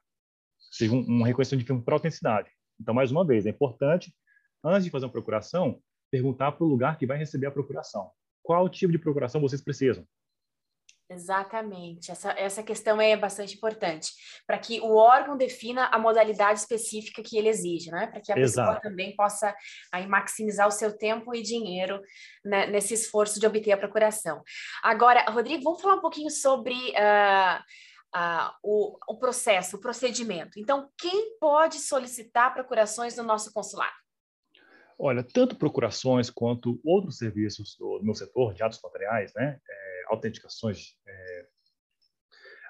seja 0.72 0.94
um, 0.94 1.20
um 1.20 1.24
reconhecimento 1.24 1.62
de 1.62 1.68
firma 1.68 1.82
por 1.82 1.94
autenticidade. 1.94 2.50
Então, 2.80 2.94
mais 2.94 3.12
uma 3.12 3.26
vez, 3.26 3.46
é 3.46 3.50
importante, 3.50 4.14
antes 4.62 4.84
de 4.84 4.92
fazer 4.92 5.06
uma 5.06 5.12
procuração, 5.12 5.80
perguntar 6.12 6.52
para 6.52 6.66
o 6.66 6.68
lugar 6.68 6.98
que 6.98 7.08
vai 7.08 7.18
receber 7.18 7.48
a 7.48 7.52
procuração. 7.52 8.12
Qual 8.44 8.68
tipo 8.68 8.92
de 8.92 9.00
procuração 9.00 9.40
vocês 9.40 9.62
precisam? 9.62 10.06
Exatamente. 11.10 12.12
Essa, 12.12 12.32
essa 12.32 12.64
questão 12.64 13.00
é 13.00 13.16
bastante 13.16 13.56
importante, 13.56 14.12
para 14.48 14.58
que 14.58 14.80
o 14.82 14.96
órgão 14.96 15.38
defina 15.38 15.86
a 15.86 16.00
modalidade 16.00 16.60
específica 16.60 17.22
que 17.22 17.38
ele 17.38 17.48
exige, 17.48 17.92
né? 17.92 18.08
Para 18.08 18.22
que 18.22 18.32
a 18.32 18.38
Exato. 18.38 18.68
pessoa 18.68 18.82
também 18.82 19.16
possa 19.16 19.56
aí, 19.92 20.08
maximizar 20.08 20.68
o 20.68 20.72
seu 20.72 20.98
tempo 20.98 21.36
e 21.36 21.44
dinheiro 21.44 22.02
né, 22.44 22.66
nesse 22.68 22.96
esforço 22.96 23.40
de 23.40 23.46
obter 23.46 23.72
a 23.72 23.78
procuração. 23.78 24.42
Agora, 24.82 25.30
Rodrigo, 25.30 25.64
vamos 25.64 25.82
falar 25.82 25.96
um 25.96 26.02
pouquinho 26.02 26.32
sobre 26.32 26.74
uh, 26.74 27.60
uh, 28.16 28.52
o, 28.64 28.98
o 29.08 29.20
processo, 29.20 29.78
o 29.78 29.82
procedimento. 29.82 30.60
Então, 30.60 30.90
quem 30.98 31.38
pode 31.40 31.76
solicitar 31.76 32.54
procurações 32.54 33.16
no 33.16 33.24
nosso 33.24 33.54
consulado? 33.54 33.94
Olha, 34.98 35.24
tanto 35.24 35.58
procurações 35.58 36.30
quanto 36.30 36.80
outros 36.84 37.18
serviços 37.18 37.76
do, 37.78 38.00
no 38.02 38.16
setor 38.16 38.54
de 38.54 38.64
atos 38.64 38.82
notariais, 38.82 39.34
né? 39.36 39.60
É, 39.70 39.85
autenticações, 40.08 40.96
é, 41.08 41.48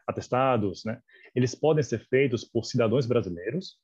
atestados, 0.08 0.84
né? 0.86 1.02
Eles 1.34 1.56
podem 1.56 1.84
ser 1.84 2.00
feitos 2.08 2.44
por 2.44 2.66
cidadãos 2.66 3.06
brasileiros 3.06 3.78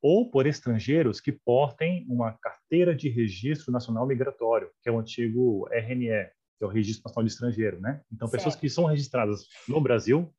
ou 0.00 0.30
por 0.30 0.46
estrangeiros 0.46 1.20
que 1.20 1.32
portem 1.32 2.06
uma 2.08 2.32
carteira 2.38 2.94
de 2.94 3.08
registro 3.08 3.72
nacional 3.72 4.06
migratório, 4.06 4.70
que 4.82 4.88
é 4.88 4.92
o 4.92 4.98
antigo 4.98 5.68
RNE, 5.72 6.30
que 6.56 6.64
é 6.64 6.66
o 6.66 6.70
Registro 6.70 7.04
Nacional 7.04 7.26
de 7.26 7.32
Estrangeiro, 7.32 7.80
né? 7.80 8.00
Então, 8.12 8.28
pessoas 8.28 8.54
certo. 8.54 8.60
que 8.60 8.70
são 8.70 8.84
registradas 8.84 9.46
no 9.66 9.80
Brasil 9.80 10.32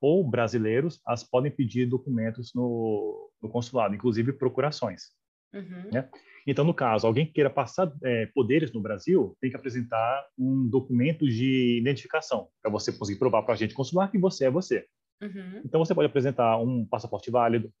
ou 0.00 0.28
brasileiros, 0.28 1.00
as 1.06 1.22
podem 1.22 1.50
pedir 1.52 1.86
documentos 1.86 2.52
no, 2.54 3.30
no 3.40 3.48
consulado, 3.48 3.94
inclusive 3.94 4.32
procurações. 4.32 5.10
Uhum. 5.52 5.90
Né? 5.92 6.08
Então, 6.46 6.64
no 6.64 6.74
caso, 6.74 7.06
alguém 7.06 7.26
que 7.26 7.32
queira 7.32 7.50
passar 7.50 7.92
é, 8.02 8.26
poderes 8.26 8.72
no 8.72 8.80
Brasil 8.80 9.36
tem 9.40 9.50
que 9.50 9.56
apresentar 9.56 10.26
um 10.38 10.68
documento 10.68 11.28
de 11.28 11.78
identificação 11.78 12.48
para 12.62 12.70
você 12.70 12.92
conseguir 12.92 13.18
provar 13.18 13.42
para 13.42 13.52
a 13.52 13.54
agente 13.54 13.74
consular 13.74 14.10
que 14.10 14.18
você 14.18 14.46
é 14.46 14.50
você. 14.50 14.86
Uhum. 15.20 15.62
Então, 15.64 15.84
você 15.84 15.94
pode 15.94 16.06
apresentar 16.06 16.56
um 16.58 16.84
passaporte 16.86 17.30
válido, 17.30 17.72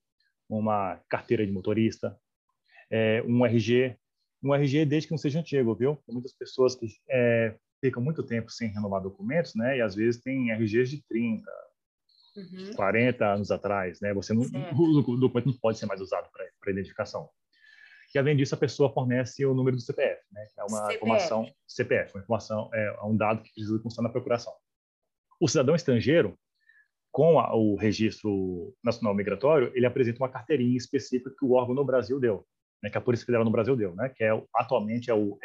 uma 0.48 1.00
carteira 1.08 1.46
de 1.46 1.52
motorista, 1.52 2.16
é, 2.90 3.22
um 3.26 3.46
RG, 3.46 3.96
um 4.42 4.54
RG 4.54 4.84
desde 4.84 5.06
que 5.06 5.12
não 5.12 5.18
seja 5.18 5.38
antigo, 5.38 5.74
viu? 5.74 5.96
Tem 6.04 6.12
muitas 6.12 6.32
pessoas 6.32 6.74
que 6.74 6.86
é, 7.08 7.54
ficam 7.80 8.02
muito 8.02 8.22
tempo 8.22 8.50
sem 8.50 8.68
renovar 8.68 9.00
documentos, 9.00 9.54
né? 9.54 9.78
E 9.78 9.80
às 9.80 9.94
vezes 9.94 10.20
tem 10.20 10.52
RGs 10.52 10.90
de 10.90 11.02
30, 11.08 11.50
uhum. 12.36 12.74
40 12.74 13.24
anos 13.24 13.50
atrás, 13.50 14.00
né? 14.00 14.12
Você 14.12 14.34
não, 14.34 14.42
o 14.42 15.16
documento 15.16 15.46
não 15.46 15.58
pode 15.58 15.78
ser 15.78 15.86
mais 15.86 16.00
usado 16.00 16.28
para 16.32 16.72
identificação. 16.72 17.28
E 18.14 18.18
além 18.18 18.36
disso, 18.36 18.54
a 18.54 18.58
pessoa 18.58 18.92
fornece 18.92 19.44
o 19.46 19.54
número 19.54 19.76
do 19.76 19.82
CPF, 19.82 20.20
né? 20.32 20.44
É 20.58 20.62
uma 20.64 20.78
CPF. 20.78 20.96
informação 20.96 21.54
CPF, 21.66 22.14
uma 22.14 22.22
informação 22.22 22.70
é 22.74 23.02
um 23.04 23.16
dado 23.16 23.42
que 23.42 23.52
precisa 23.52 23.78
constar 23.78 24.02
na 24.02 24.08
procuração. 24.08 24.52
O 25.40 25.48
cidadão 25.48 25.74
estrangeiro, 25.74 26.38
com 27.12 27.38
a, 27.38 27.54
o 27.54 27.76
registro 27.76 28.74
nacional 28.82 29.14
migratório, 29.14 29.70
ele 29.74 29.86
apresenta 29.86 30.18
uma 30.18 30.28
carteirinha 30.28 30.76
específica 30.76 31.34
que 31.36 31.44
o 31.44 31.52
órgão 31.52 31.74
no 31.74 31.84
Brasil 31.84 32.18
deu, 32.18 32.46
né? 32.82 32.90
Que 32.90 32.98
a 32.98 33.00
Polícia 33.00 33.24
Federal 33.24 33.44
no 33.44 33.50
Brasil 33.50 33.76
deu, 33.76 33.94
né? 33.94 34.08
Que 34.08 34.24
é 34.24 34.30
atualmente 34.54 35.10
é 35.10 35.14
o 35.14 35.38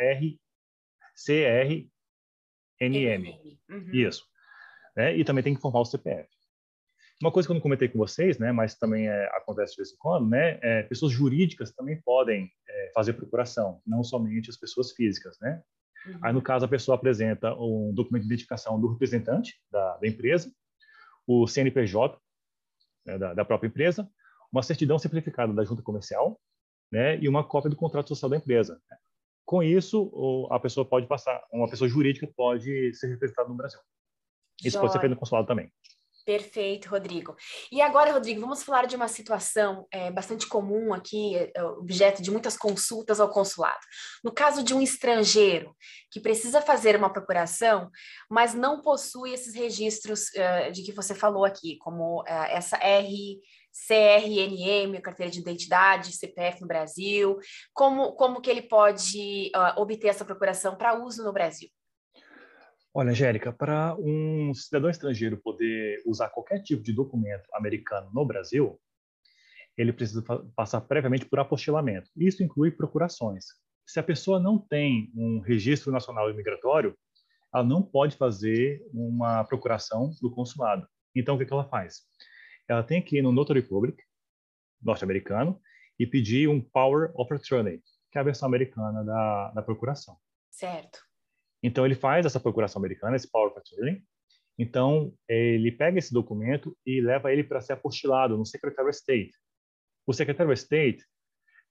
RCRNM. 1.17 1.89
Uhum. 3.69 3.91
Isso. 3.93 4.25
Né? 4.95 5.15
E 5.17 5.23
também 5.23 5.43
tem 5.43 5.53
que 5.53 5.59
informar 5.59 5.81
o 5.81 5.85
CPF. 5.85 6.34
Uma 7.21 7.31
coisa 7.31 7.47
que 7.47 7.51
eu 7.51 7.55
não 7.55 7.61
comentei 7.61 7.87
com 7.87 7.97
vocês, 7.97 8.37
né, 8.37 8.51
mas 8.51 8.75
também 8.75 9.07
é, 9.07 9.25
acontece 9.37 9.73
de 9.73 9.77
vez 9.77 9.93
em 9.93 9.97
quando, 9.97 10.29
né, 10.29 10.59
é, 10.61 10.83
pessoas 10.83 11.13
jurídicas 11.13 11.73
também 11.73 12.01
podem 12.01 12.51
é, 12.67 12.91
fazer 12.93 13.13
procuração, 13.13 13.81
não 13.87 14.03
somente 14.03 14.49
as 14.49 14.57
pessoas 14.57 14.91
físicas, 14.91 15.37
né? 15.39 15.61
Uhum. 16.05 16.19
Aí, 16.21 16.33
no 16.33 16.41
caso, 16.41 16.65
a 16.65 16.67
pessoa 16.67 16.95
apresenta 16.95 17.55
um 17.55 17.93
documento 17.93 18.23
de 18.23 18.27
identificação 18.27 18.79
do 18.79 18.91
representante 18.91 19.59
da, 19.71 19.97
da 19.97 20.07
empresa, 20.07 20.51
o 21.25 21.47
CNPJ 21.47 22.19
né, 23.05 23.17
da, 23.17 23.33
da, 23.33 23.45
própria 23.45 23.67
empresa, 23.67 24.07
uma 24.51 24.61
certidão 24.61 24.99
simplificada 24.99 25.53
da 25.53 25.63
junta 25.63 25.81
comercial, 25.81 26.39
né, 26.91 27.17
e 27.19 27.27
uma 27.27 27.43
cópia 27.43 27.69
do 27.69 27.75
contrato 27.75 28.09
social 28.09 28.29
da 28.29 28.37
empresa. 28.37 28.79
Com 29.45 29.63
isso, 29.63 30.47
a 30.51 30.59
pessoa 30.59 30.87
pode 30.87 31.07
passar, 31.07 31.43
uma 31.51 31.69
pessoa 31.69 31.87
jurídica 31.87 32.27
pode 32.35 32.93
ser 32.93 33.07
representada 33.07 33.47
no 33.47 33.55
Brasil. 33.55 33.79
Isso 34.59 34.71
Joia. 34.71 34.81
pode 34.81 34.93
ser 34.93 34.99
feito 34.99 35.11
no 35.11 35.19
consulado 35.19 35.47
também. 35.47 35.71
Perfeito, 36.25 36.89
Rodrigo. 36.89 37.35
E 37.71 37.79
agora, 37.79 38.11
Rodrigo, 38.11 38.41
vamos 38.41 38.63
falar 38.63 38.87
de 38.87 38.95
uma 38.95 39.07
situação 39.07 39.87
é, 39.91 40.09
bastante 40.11 40.47
comum 40.47 40.91
aqui, 40.91 41.35
é, 41.35 41.63
objeto 41.63 42.19
de 42.19 42.31
muitas 42.31 42.57
consultas 42.57 43.19
ao 43.19 43.29
consulado. 43.29 43.79
No 44.23 44.33
caso 44.33 44.63
de 44.63 44.73
um 44.73 44.81
estrangeiro 44.81 45.75
que 46.09 46.19
precisa 46.19 46.63
fazer 46.63 46.95
uma 46.95 47.13
procuração, 47.13 47.91
mas 48.27 48.55
não 48.55 48.81
possui 48.81 49.33
esses 49.33 49.53
registros 49.53 50.29
uh, 50.29 50.71
de 50.71 50.81
que 50.81 50.91
você 50.91 51.13
falou 51.13 51.45
aqui, 51.45 51.77
como 51.77 52.21
uh, 52.21 52.25
essa 52.49 52.77
R. 52.77 53.39
CRNM, 53.87 55.01
carteira 55.01 55.29
de 55.29 55.41
identidade, 55.41 56.15
CPF 56.15 56.61
no 56.61 56.67
Brasil, 56.67 57.37
como, 57.73 58.13
como 58.13 58.39
que 58.39 58.49
ele 58.49 58.61
pode 58.61 59.51
uh, 59.53 59.79
obter 59.79 60.07
essa 60.07 60.23
procuração 60.23 60.77
para 60.77 60.97
uso 60.97 61.23
no 61.23 61.33
Brasil? 61.33 61.69
Olha, 62.97 63.11
Angélica, 63.11 63.51
para 63.51 63.93
um 63.99 64.53
cidadão 64.53 64.89
estrangeiro 64.89 65.35
poder 65.35 66.01
usar 66.05 66.29
qualquer 66.29 66.63
tipo 66.63 66.81
de 66.81 66.93
documento 66.93 67.43
americano 67.53 68.09
no 68.13 68.25
Brasil, 68.25 68.79
ele 69.77 69.91
precisa 69.91 70.23
passar 70.55 70.79
previamente 70.79 71.25
por 71.25 71.37
apostilamento. 71.37 72.09
Isso 72.15 72.41
inclui 72.41 72.71
procurações. 72.71 73.47
Se 73.85 73.99
a 73.99 74.03
pessoa 74.03 74.39
não 74.39 74.57
tem 74.57 75.11
um 75.13 75.41
registro 75.41 75.91
nacional 75.91 76.29
imigratório, 76.29 76.97
ela 77.53 77.65
não 77.65 77.83
pode 77.83 78.15
fazer 78.15 78.81
uma 78.93 79.43
procuração 79.43 80.11
do 80.21 80.31
consulado. 80.31 80.87
Então, 81.13 81.35
o 81.35 81.37
que, 81.37 81.51
ela 81.51 81.67
faz? 81.67 82.03
Ela 82.65 82.81
tem 82.81 83.01
que 83.01 83.17
ir 83.17 83.21
no 83.21 83.33
Notary 83.33 83.61
Public 83.61 84.01
norte-americano 84.81 85.59
e 85.99 86.07
pedir 86.07 86.47
um 86.47 86.61
Power 86.61 87.11
of 87.13 87.33
Attorney, 87.33 87.81
que 88.09 88.17
é 88.17 88.21
a 88.21 88.23
versão 88.23 88.47
americana 88.47 89.03
da, 89.03 89.51
da 89.51 89.61
procuração. 89.61 90.15
Certo. 90.49 91.04
Então, 91.65 91.83
ele 91.83 91.95
faz 91.95 92.27
essa 92.27 92.39
procuração 92.39 92.79
americana, 92.79 93.15
esse 93.15 93.27
Power 93.27 93.49
of 93.49 93.57
Attorney. 93.57 94.03
Então, 94.55 95.11
ele 95.27 95.71
pega 95.71 95.97
esse 95.97 96.13
documento 96.13 96.77
e 96.85 97.01
leva 97.01 97.33
ele 97.33 97.43
para 97.43 97.59
ser 97.59 97.73
apostilado 97.73 98.37
no 98.37 98.45
Secretary 98.45 98.87
of 98.87 98.95
State. 98.95 99.31
O 100.05 100.13
Secretary 100.13 100.47
of 100.47 100.61
State 100.61 101.03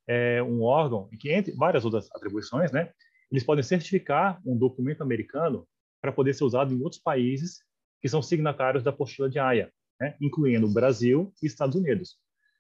é 0.08 0.42
um 0.42 0.62
órgão 0.62 1.08
que, 1.20 1.30
entre 1.30 1.52
várias 1.54 1.84
outras 1.84 2.10
atribuições, 2.10 2.72
né, 2.72 2.90
eles 3.30 3.44
podem 3.44 3.62
certificar 3.62 4.40
um 4.44 4.58
documento 4.58 5.02
americano 5.02 5.64
para 6.02 6.10
poder 6.10 6.34
ser 6.34 6.42
usado 6.42 6.74
em 6.74 6.82
outros 6.82 7.00
países 7.00 7.60
que 8.02 8.08
são 8.08 8.20
signatários 8.20 8.82
da 8.82 8.90
apostila 8.90 9.30
de 9.30 9.38
AIA, 9.38 9.72
né, 10.00 10.16
incluindo 10.20 10.68
Brasil 10.68 11.32
e 11.40 11.46
Estados 11.46 11.76
Unidos. 11.76 12.18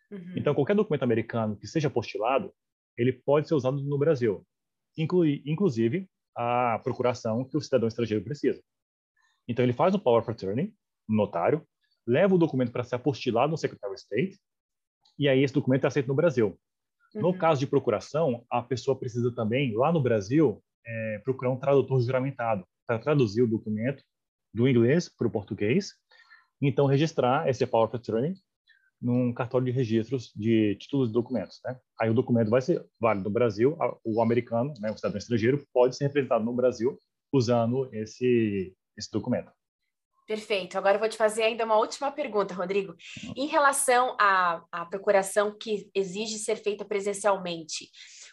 Uhum. 0.08 0.34
Então, 0.36 0.54
qualquer 0.54 0.76
documento 0.76 1.02
americano 1.02 1.56
que 1.56 1.66
seja 1.66 1.88
apostilado, 1.88 2.54
ele 2.96 3.12
pode 3.12 3.48
ser 3.48 3.54
usado 3.54 3.82
no 3.82 3.98
Brasil. 3.98 4.46
Inclui, 4.96 5.42
inclusive, 5.44 6.08
a 6.36 6.80
procuração 6.82 7.44
que 7.44 7.56
o 7.56 7.60
cidadão 7.60 7.88
estrangeiro 7.88 8.24
precisa. 8.24 8.62
Então, 9.46 9.64
ele 9.64 9.72
faz 9.72 9.94
o 9.94 9.98
Power 9.98 10.22
of 10.22 10.30
Attorney, 10.30 10.74
no 11.08 11.16
notário, 11.16 11.66
leva 12.06 12.34
o 12.34 12.38
documento 12.38 12.72
para 12.72 12.84
ser 12.84 12.96
apostilado 12.96 13.50
no 13.50 13.58
Secretary 13.58 13.92
of 13.92 14.00
State, 14.00 14.38
e 15.18 15.28
aí 15.28 15.42
esse 15.42 15.54
documento 15.54 15.84
é 15.84 15.86
aceito 15.86 16.08
no 16.08 16.14
Brasil. 16.14 16.58
Uhum. 17.14 17.22
No 17.22 17.38
caso 17.38 17.60
de 17.60 17.66
procuração, 17.66 18.44
a 18.50 18.62
pessoa 18.62 18.98
precisa 18.98 19.32
também, 19.34 19.74
lá 19.74 19.92
no 19.92 20.02
Brasil, 20.02 20.62
é, 20.86 21.20
procurar 21.24 21.50
um 21.50 21.58
tradutor 21.58 22.00
juramentado 22.00 22.66
para 22.86 22.98
traduzir 22.98 23.42
o 23.42 23.46
documento 23.46 24.02
do 24.52 24.68
inglês 24.68 25.08
para 25.08 25.26
o 25.26 25.30
português, 25.30 25.94
então 26.60 26.86
registrar 26.86 27.48
esse 27.48 27.66
Power 27.66 27.88
of 27.88 27.96
Attorney 27.96 28.34
num 29.04 29.34
cartório 29.34 29.66
de 29.66 29.70
registros 29.70 30.32
de 30.34 30.76
títulos 30.76 31.08
de 31.08 31.12
documentos. 31.12 31.60
Né? 31.62 31.78
Aí 32.00 32.08
o 32.08 32.14
documento 32.14 32.48
vai 32.48 32.62
ser 32.62 32.82
válido 32.98 33.28
no 33.28 33.34
Brasil, 33.34 33.76
o 34.02 34.22
americano, 34.22 34.72
né, 34.80 34.90
o 34.90 34.96
cidadão 34.96 35.18
estrangeiro, 35.18 35.62
pode 35.74 35.94
ser 35.94 36.04
representado 36.04 36.42
no 36.42 36.54
Brasil 36.54 36.98
usando 37.30 37.88
esse, 37.92 38.74
esse 38.96 39.10
documento. 39.12 39.52
Perfeito. 40.26 40.78
Agora 40.78 40.94
eu 40.94 41.00
vou 41.00 41.08
te 41.08 41.18
fazer 41.18 41.42
ainda 41.42 41.66
uma 41.66 41.76
última 41.76 42.10
pergunta, 42.10 42.54
Rodrigo. 42.54 42.94
Em 43.36 43.46
relação 43.46 44.16
à, 44.18 44.64
à 44.72 44.86
procuração 44.86 45.54
que 45.58 45.90
exige 45.94 46.38
ser 46.38 46.56
feita 46.56 46.82
presencialmente, 46.82 47.90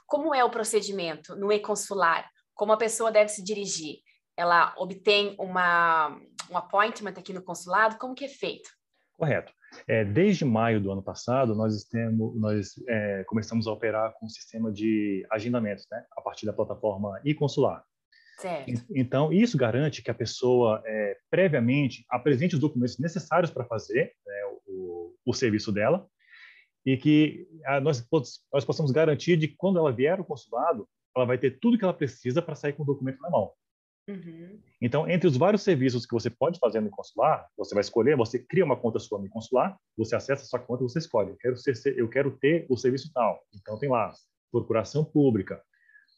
como 0.08 0.34
é 0.34 0.42
o 0.42 0.50
procedimento 0.50 1.36
no 1.36 1.52
e-consular? 1.52 2.30
Como 2.54 2.72
a 2.72 2.78
pessoa 2.78 3.12
deve 3.12 3.30
se 3.30 3.44
dirigir? 3.44 3.98
Ela 4.38 4.74
obtém 4.78 5.36
uma, 5.38 6.18
um 6.50 6.58
appointment 6.58 7.16
aqui 7.18 7.34
no 7.34 7.44
consulado? 7.44 7.98
Como 7.98 8.16
que 8.16 8.24
é 8.24 8.30
feito? 8.30 8.70
Correto. 9.18 9.54
É, 9.88 10.04
desde 10.04 10.46
maio 10.46 10.82
do 10.82 10.92
ano 10.92 11.02
passado, 11.02 11.56
nós, 11.56 11.84
temos, 11.86 12.40
nós 12.40 12.74
é, 12.88 13.24
começamos 13.26 13.68
a 13.68 13.72
operar 13.72 14.14
com 14.14 14.26
um 14.26 14.30
sistema 14.30 14.72
de 14.72 15.26
agendamentos, 15.32 15.86
né, 15.92 16.04
a 16.16 16.22
partir 16.22 16.46
da 16.46 16.54
plataforma 16.54 17.20
e-consular. 17.24 17.84
Certo. 18.40 18.84
Então, 18.96 19.32
isso 19.32 19.58
garante 19.58 20.02
que 20.02 20.10
a 20.10 20.16
pessoa 20.16 20.82
é, 20.86 21.18
previamente 21.30 22.04
apresente 22.10 22.56
os 22.56 22.62
documentos 22.62 22.98
necessários 22.98 23.52
para 23.52 23.66
fazer 23.66 24.14
né, 24.26 24.34
o, 24.68 25.14
o, 25.24 25.34
serviço 25.34 25.72
dela 25.72 26.08
e 26.84 26.98
que 26.98 27.48
a, 27.66 27.80
nós, 27.80 28.04
nós 28.52 28.66
possamos 28.66 28.92
garantir 28.92 29.38
de 29.38 29.48
que 29.48 29.56
quando 29.56 29.78
ela 29.78 29.92
vier 29.92 30.18
ao 30.18 30.26
consulado, 30.26 30.88
ela 31.16 31.26
vai 31.26 31.38
ter 31.38 31.60
tudo 31.60 31.78
que 31.78 31.84
ela 31.84 31.94
precisa 31.94 32.42
para 32.42 32.56
sair 32.56 32.74
com 32.74 32.82
o 32.82 32.86
documento 32.86 33.22
na 33.22 33.30
mão. 33.30 33.52
Uhum. 34.08 34.60
Então, 34.82 35.10
entre 35.10 35.28
os 35.28 35.38
vários 35.38 35.62
serviços 35.62 36.06
que 36.06 36.14
você 36.14 36.30
pode 36.30 36.60
fazer 36.60 36.82
no 36.82 36.90
consular, 36.90 37.48
você 37.58 37.74
vai 37.74 37.82
escolher, 37.82 38.18
você 38.18 38.40
cria 38.40 38.66
uma 38.66 38.76
conta 38.76 39.00
sua 39.00 39.20
no 39.20 39.30
consular, 39.30 39.78
você 39.98 40.16
acessa 40.16 40.44
a 40.44 40.46
sua 40.46 40.60
conta 40.60 40.84
e 40.84 40.90
você 40.90 41.00
escolhe. 41.00 41.32
Eu 41.32 41.38
quero, 41.38 41.58
ser, 41.58 41.98
eu 41.98 42.10
quero 42.10 42.32
ter 42.38 42.66
o 42.70 42.78
serviço 42.78 43.12
tal. 43.14 43.40
Então, 43.54 43.78
tem 43.78 43.90
lá 43.90 44.12
procuração 44.52 45.06
pública, 45.06 45.62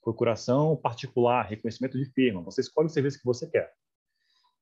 procuração 0.02 0.76
particular, 0.76 1.44
reconhecimento 1.44 1.98
de 1.98 2.06
firma. 2.12 2.42
Você 2.42 2.62
escolhe 2.62 2.88
o 2.88 2.90
serviço 2.90 3.20
que 3.20 3.26
você 3.26 3.48
quer. 3.50 3.72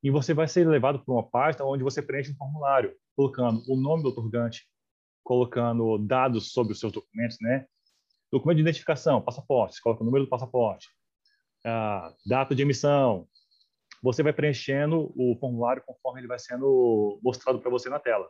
E 0.03 0.09
você 0.09 0.33
vai 0.33 0.47
ser 0.47 0.67
levado 0.67 1.03
para 1.03 1.13
uma 1.13 1.23
página 1.23 1.63
onde 1.63 1.83
você 1.83 2.01
preenche 2.01 2.31
um 2.31 2.35
formulário, 2.35 2.95
colocando 3.15 3.61
o 3.67 3.75
nome 3.75 4.03
do 4.03 4.09
otorgante, 4.09 4.67
colocando 5.23 5.99
dados 5.99 6.51
sobre 6.51 6.73
os 6.73 6.79
seus 6.79 6.91
documentos, 6.91 7.37
né? 7.39 7.65
Documento 8.31 8.57
de 8.57 8.63
identificação, 8.63 9.21
passaporte, 9.21 9.75
você 9.75 9.81
coloca 9.81 10.01
o 10.01 10.05
número 10.05 10.25
do 10.25 10.29
passaporte, 10.29 10.87
a 11.65 12.13
data 12.25 12.56
de 12.56 12.62
emissão. 12.62 13.27
Você 14.01 14.24
vai 14.24 14.34
preenchendo 14.34 15.13
o 15.15 15.38
formulário 15.39 15.84
conforme 15.86 16.22
ele 16.22 16.27
vai 16.27 16.39
sendo 16.39 17.20
mostrado 17.24 17.60
para 17.60 17.70
você 17.70 17.89
na 17.89 18.00
tela. 18.00 18.30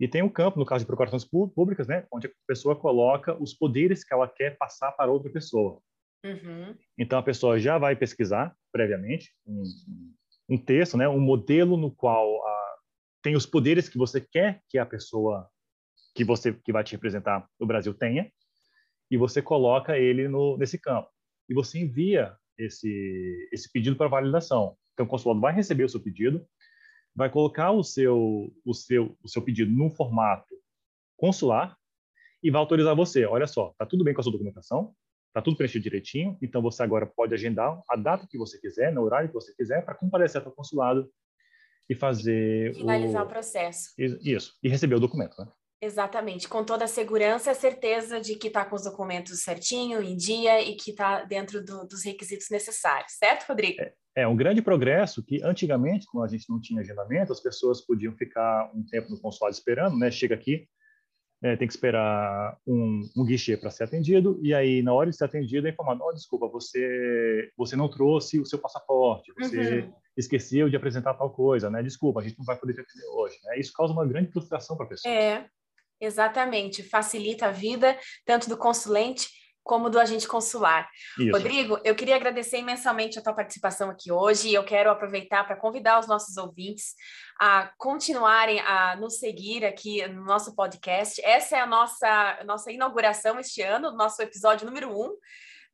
E 0.00 0.06
tem 0.06 0.22
um 0.22 0.28
campo, 0.28 0.58
no 0.58 0.64
caso 0.64 0.84
de 0.84 0.86
procurações 0.86 1.24
públicas, 1.24 1.88
né, 1.88 2.06
onde 2.12 2.28
a 2.28 2.30
pessoa 2.46 2.76
coloca 2.76 3.36
os 3.42 3.52
poderes 3.52 4.04
que 4.04 4.14
ela 4.14 4.28
quer 4.28 4.56
passar 4.56 4.92
para 4.92 5.10
outra 5.10 5.30
pessoa. 5.30 5.80
Uhum. 6.24 6.76
Então 6.96 7.18
a 7.18 7.22
pessoa 7.22 7.58
já 7.58 7.78
vai 7.78 7.96
pesquisar 7.96 8.54
previamente 8.72 9.32
um, 9.44 9.62
um 10.50 10.58
texto, 10.58 10.96
né, 10.96 11.08
um 11.08 11.20
modelo 11.20 11.76
no 11.76 11.90
qual 11.90 12.46
a, 12.46 12.76
tem 13.22 13.34
os 13.34 13.46
poderes 13.46 13.88
que 13.88 13.98
você 13.98 14.20
quer 14.20 14.62
que 14.68 14.78
a 14.78 14.86
pessoa 14.86 15.48
que 16.14 16.24
você 16.24 16.52
que 16.52 16.72
vai 16.72 16.82
te 16.82 16.92
representar 16.92 17.48
no 17.60 17.66
Brasil 17.66 17.94
tenha, 17.94 18.30
e 19.10 19.16
você 19.16 19.40
coloca 19.40 19.96
ele 19.96 20.28
no, 20.28 20.56
nesse 20.56 20.78
campo 20.78 21.08
e 21.48 21.54
você 21.54 21.78
envia 21.78 22.36
esse, 22.56 23.48
esse 23.52 23.70
pedido 23.70 23.96
para 23.96 24.08
validação. 24.08 24.76
Então, 24.92 25.06
o 25.06 25.08
consulado 25.08 25.40
vai 25.40 25.54
receber 25.54 25.84
o 25.84 25.88
seu 25.88 26.00
pedido, 26.00 26.44
vai 27.14 27.30
colocar 27.30 27.70
o 27.72 27.82
seu, 27.82 28.52
o 28.64 28.74
seu, 28.74 29.16
o 29.22 29.28
seu 29.28 29.42
pedido 29.42 29.70
no 29.70 29.90
formato 29.90 30.54
consular 31.16 31.76
e 32.42 32.50
vai 32.50 32.60
autorizar 32.60 32.94
você. 32.94 33.24
Olha 33.24 33.46
só, 33.46 33.70
está 33.70 33.86
tudo 33.86 34.04
bem 34.04 34.14
com 34.14 34.20
a 34.20 34.22
sua 34.22 34.32
documentação, 34.32 34.94
está 35.28 35.42
tudo 35.42 35.56
preenchido 35.56 35.82
direitinho, 35.82 36.36
então 36.40 36.62
você 36.62 36.82
agora 36.82 37.06
pode 37.06 37.34
agendar 37.34 37.80
a 37.88 37.96
data 37.96 38.26
que 38.28 38.38
você 38.38 38.58
quiser, 38.60 38.92
no 38.92 39.02
horário 39.02 39.28
que 39.28 39.34
você 39.34 39.54
quiser, 39.54 39.84
para 39.84 39.94
comparecer 39.94 40.42
ao 40.44 40.52
consulado 40.52 41.10
e 41.88 41.94
fazer 41.94 42.74
finalizar 42.74 43.22
o... 43.22 43.26
o, 43.26 43.28
processo. 43.28 43.90
Isso, 43.98 44.56
e 44.62 44.68
receber 44.68 44.94
o 44.94 45.00
documento, 45.00 45.40
né? 45.40 45.50
Exatamente, 45.80 46.48
com 46.48 46.64
toda 46.64 46.86
a 46.86 46.88
segurança 46.88 47.50
e 47.50 47.52
a 47.52 47.54
certeza 47.54 48.20
de 48.20 48.34
que 48.34 48.48
está 48.48 48.64
com 48.64 48.74
os 48.74 48.82
documentos 48.82 49.40
certinho, 49.42 50.02
em 50.02 50.16
dia 50.16 50.60
e 50.60 50.74
que 50.74 50.90
está 50.90 51.22
dentro 51.22 51.64
do, 51.64 51.86
dos 51.86 52.04
requisitos 52.04 52.48
necessários, 52.50 53.12
certo, 53.12 53.46
Rodrigo? 53.48 53.80
É, 53.80 53.92
é, 54.16 54.26
um 54.26 54.34
grande 54.34 54.60
progresso 54.60 55.24
que 55.24 55.40
antigamente, 55.44 56.06
quando 56.10 56.24
a 56.24 56.28
gente 56.28 56.50
não 56.50 56.60
tinha 56.60 56.80
agendamento, 56.80 57.32
as 57.32 57.40
pessoas 57.40 57.80
podiam 57.80 58.12
ficar 58.16 58.72
um 58.74 58.84
tempo 58.84 59.08
no 59.08 59.20
consulado 59.20 59.54
esperando, 59.54 59.96
né? 59.96 60.10
Chega 60.10 60.34
aqui, 60.34 60.66
é, 61.40 61.56
tem 61.56 61.68
que 61.68 61.74
esperar 61.74 62.58
um, 62.66 63.08
um 63.16 63.24
guichê 63.24 63.56
para 63.56 63.70
ser 63.70 63.84
atendido, 63.84 64.40
e 64.42 64.52
aí, 64.52 64.82
na 64.82 64.92
hora 64.92 65.08
de 65.08 65.16
ser 65.16 65.26
atendido, 65.26 65.68
é 65.68 65.70
informado, 65.70 66.02
oh, 66.02 66.12
desculpa, 66.12 66.48
você, 66.48 67.52
você 67.56 67.76
não 67.76 67.88
trouxe 67.88 68.40
o 68.40 68.44
seu 68.44 68.58
passaporte, 68.58 69.32
você 69.38 69.82
uhum. 69.82 69.92
esqueceu 70.16 70.68
de 70.68 70.74
apresentar 70.74 71.14
tal 71.14 71.30
coisa, 71.30 71.70
né? 71.70 71.84
Desculpa, 71.84 72.18
a 72.18 72.24
gente 72.24 72.36
não 72.36 72.44
vai 72.44 72.56
poder 72.56 72.74
te 72.74 72.80
atender 72.80 73.06
hoje, 73.14 73.36
né? 73.44 73.60
Isso 73.60 73.72
causa 73.72 73.92
uma 73.92 74.04
grande 74.04 74.32
frustração 74.32 74.76
para 74.76 74.86
a 74.86 74.88
pessoa. 74.88 75.14
É, 75.14 75.48
Exatamente, 76.00 76.82
facilita 76.82 77.46
a 77.46 77.50
vida 77.50 77.98
tanto 78.24 78.48
do 78.48 78.56
consulente 78.56 79.28
como 79.68 79.90
do 79.90 80.00
agente 80.00 80.26
consular. 80.26 80.88
Isso. 81.18 81.30
Rodrigo, 81.30 81.78
eu 81.84 81.94
queria 81.94 82.16
agradecer 82.16 82.58
imensamente 82.58 83.18
a 83.18 83.22
tua 83.22 83.34
participação 83.34 83.90
aqui 83.90 84.10
hoje 84.10 84.48
e 84.48 84.54
eu 84.54 84.64
quero 84.64 84.90
aproveitar 84.90 85.44
para 85.44 85.56
convidar 85.56 86.00
os 86.00 86.06
nossos 86.08 86.38
ouvintes 86.38 86.94
a 87.38 87.70
continuarem 87.76 88.60
a 88.60 88.96
nos 88.96 89.18
seguir 89.18 89.66
aqui 89.66 90.06
no 90.08 90.24
nosso 90.24 90.54
podcast. 90.54 91.20
Essa 91.22 91.58
é 91.58 91.60
a 91.60 91.66
nossa, 91.66 92.38
nossa 92.46 92.72
inauguração 92.72 93.38
este 93.38 93.60
ano, 93.60 93.92
nosso 93.92 94.22
episódio 94.22 94.64
número 94.64 94.88
um 94.90 95.14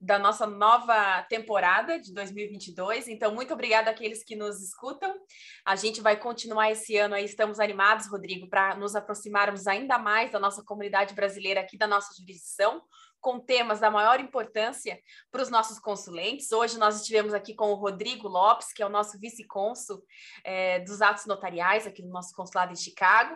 da 0.05 0.19
nossa 0.19 0.47
nova 0.47 1.23
temporada 1.31 1.99
de 1.99 2.13
2022. 2.13 3.09
Então, 3.09 3.35
muito 3.35 3.55
obrigada 3.55 3.91
àqueles 3.91 4.23
que 4.23 4.37
nos 4.37 4.63
escutam. 4.63 5.15
A 5.65 5.75
gente 5.77 6.03
vai 6.03 6.17
continuar 6.17 6.71
esse 6.71 6.97
ano 6.99 7.15
aí, 7.15 7.25
estamos 7.25 7.59
animados, 7.59 8.07
Rodrigo, 8.11 8.49
para 8.49 8.77
nos 8.77 8.95
aproximarmos 8.95 9.67
ainda 9.67 9.99
mais 9.99 10.31
da 10.31 10.39
nossa 10.39 10.63
comunidade 10.63 11.15
brasileira 11.15 11.63
aqui 11.63 11.79
da 11.79 11.87
nossa 11.87 12.15
jurisdição, 12.21 12.83
com 13.19 13.41
temas 13.41 13.81
da 13.81 13.91
maior 13.91 14.21
importância 14.21 15.01
para 15.33 15.41
os 15.41 15.49
nossos 15.49 15.79
consulentes. 15.79 16.53
Hoje 16.53 16.79
nós 16.79 17.01
estivemos 17.01 17.33
aqui 17.33 17.55
com 17.55 17.71
o 17.71 17.75
Rodrigo 17.75 18.29
Lopes, 18.29 18.71
que 18.75 18.83
é 18.83 18.87
o 18.87 18.91
nosso 18.91 19.19
vice-cônsul 19.19 20.05
é, 20.45 20.81
dos 20.81 21.01
atos 21.01 21.25
notariais 21.25 21.87
aqui 21.87 22.03
no 22.03 22.11
nosso 22.11 22.35
consulado 22.35 22.73
em 22.73 22.77
Chicago, 22.77 23.35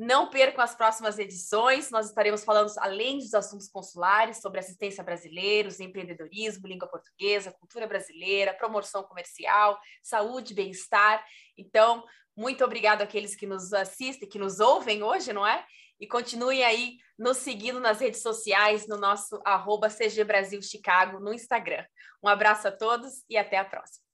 não 0.00 0.30
percam 0.30 0.64
as 0.64 0.74
próximas 0.74 1.18
edições, 1.18 1.90
nós 1.90 2.08
estaremos 2.08 2.42
falando, 2.42 2.72
além 2.78 3.18
dos 3.18 3.34
assuntos 3.34 3.68
consulares, 3.68 4.40
sobre 4.40 4.58
assistência 4.58 5.02
a 5.02 5.04
brasileiros, 5.04 5.78
empreendedorismo, 5.78 6.66
língua 6.66 6.88
portuguesa, 6.88 7.52
cultura 7.52 7.86
brasileira, 7.86 8.54
promoção 8.54 9.02
comercial, 9.02 9.78
saúde, 10.02 10.54
bem-estar. 10.54 11.22
Então, 11.54 12.02
muito 12.34 12.64
obrigado 12.64 13.02
àqueles 13.02 13.36
que 13.36 13.46
nos 13.46 13.74
assistem, 13.74 14.26
que 14.26 14.38
nos 14.38 14.58
ouvem 14.58 15.02
hoje, 15.02 15.34
não 15.34 15.46
é? 15.46 15.62
E 16.00 16.06
continuem 16.06 16.64
aí 16.64 16.96
nos 17.18 17.36
seguindo 17.36 17.78
nas 17.78 18.00
redes 18.00 18.22
sociais, 18.22 18.88
no 18.88 18.96
nosso 18.96 19.38
arroba 19.44 19.90
CG 19.90 20.24
Brasil 20.24 20.62
Chicago 20.62 21.20
no 21.20 21.34
Instagram. 21.34 21.84
Um 22.22 22.28
abraço 22.28 22.66
a 22.66 22.72
todos 22.72 23.22
e 23.28 23.36
até 23.36 23.58
a 23.58 23.66
próxima. 23.66 24.09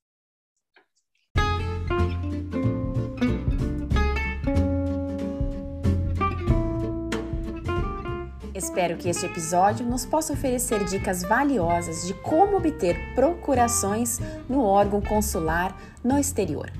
Espero 8.56 8.96
que 8.96 9.10
este 9.10 9.26
episódio 9.26 9.84
nos 9.84 10.06
possa 10.06 10.32
oferecer 10.32 10.82
dicas 10.86 11.22
valiosas 11.22 12.06
de 12.06 12.14
como 12.14 12.56
obter 12.56 12.96
procurações 13.14 14.18
no 14.48 14.62
órgão 14.62 14.98
consular 14.98 15.76
no 16.02 16.18
exterior. 16.18 16.72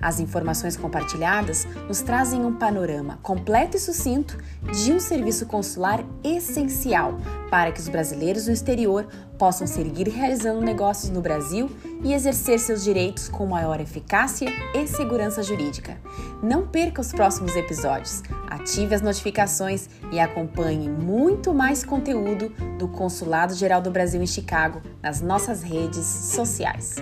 As 0.00 0.18
informações 0.18 0.76
compartilhadas 0.76 1.68
nos 1.86 2.00
trazem 2.00 2.44
um 2.44 2.56
panorama 2.56 3.20
completo 3.22 3.76
e 3.76 3.80
sucinto 3.80 4.36
de 4.72 4.92
um 4.92 4.98
serviço 4.98 5.46
consular 5.46 6.04
essencial 6.24 7.16
para 7.48 7.70
que 7.70 7.80
os 7.80 7.88
brasileiros 7.88 8.48
no 8.48 8.52
exterior 8.52 9.06
possam 9.38 9.66
seguir 9.68 10.08
realizando 10.08 10.60
negócios 10.60 11.10
no 11.10 11.20
Brasil 11.20 11.70
e 12.02 12.12
exercer 12.12 12.58
seus 12.58 12.82
direitos 12.82 13.28
com 13.28 13.46
maior 13.46 13.80
eficácia 13.80 14.50
e 14.74 14.86
segurança 14.86 15.42
jurídica. 15.42 15.96
Não 16.42 16.66
perca 16.66 17.00
os 17.00 17.12
próximos 17.12 17.54
episódios, 17.54 18.22
ative 18.60 18.94
as 18.94 19.00
notificações 19.00 19.88
e 20.12 20.20
acompanhe 20.20 20.88
muito 20.88 21.54
mais 21.54 21.82
conteúdo 21.82 22.50
do 22.78 22.86
Consulado 22.88 23.54
Geral 23.54 23.80
do 23.80 23.90
Brasil 23.90 24.22
em 24.22 24.26
Chicago 24.26 24.82
nas 25.02 25.20
nossas 25.20 25.62
redes 25.62 26.04
sociais. 26.04 26.96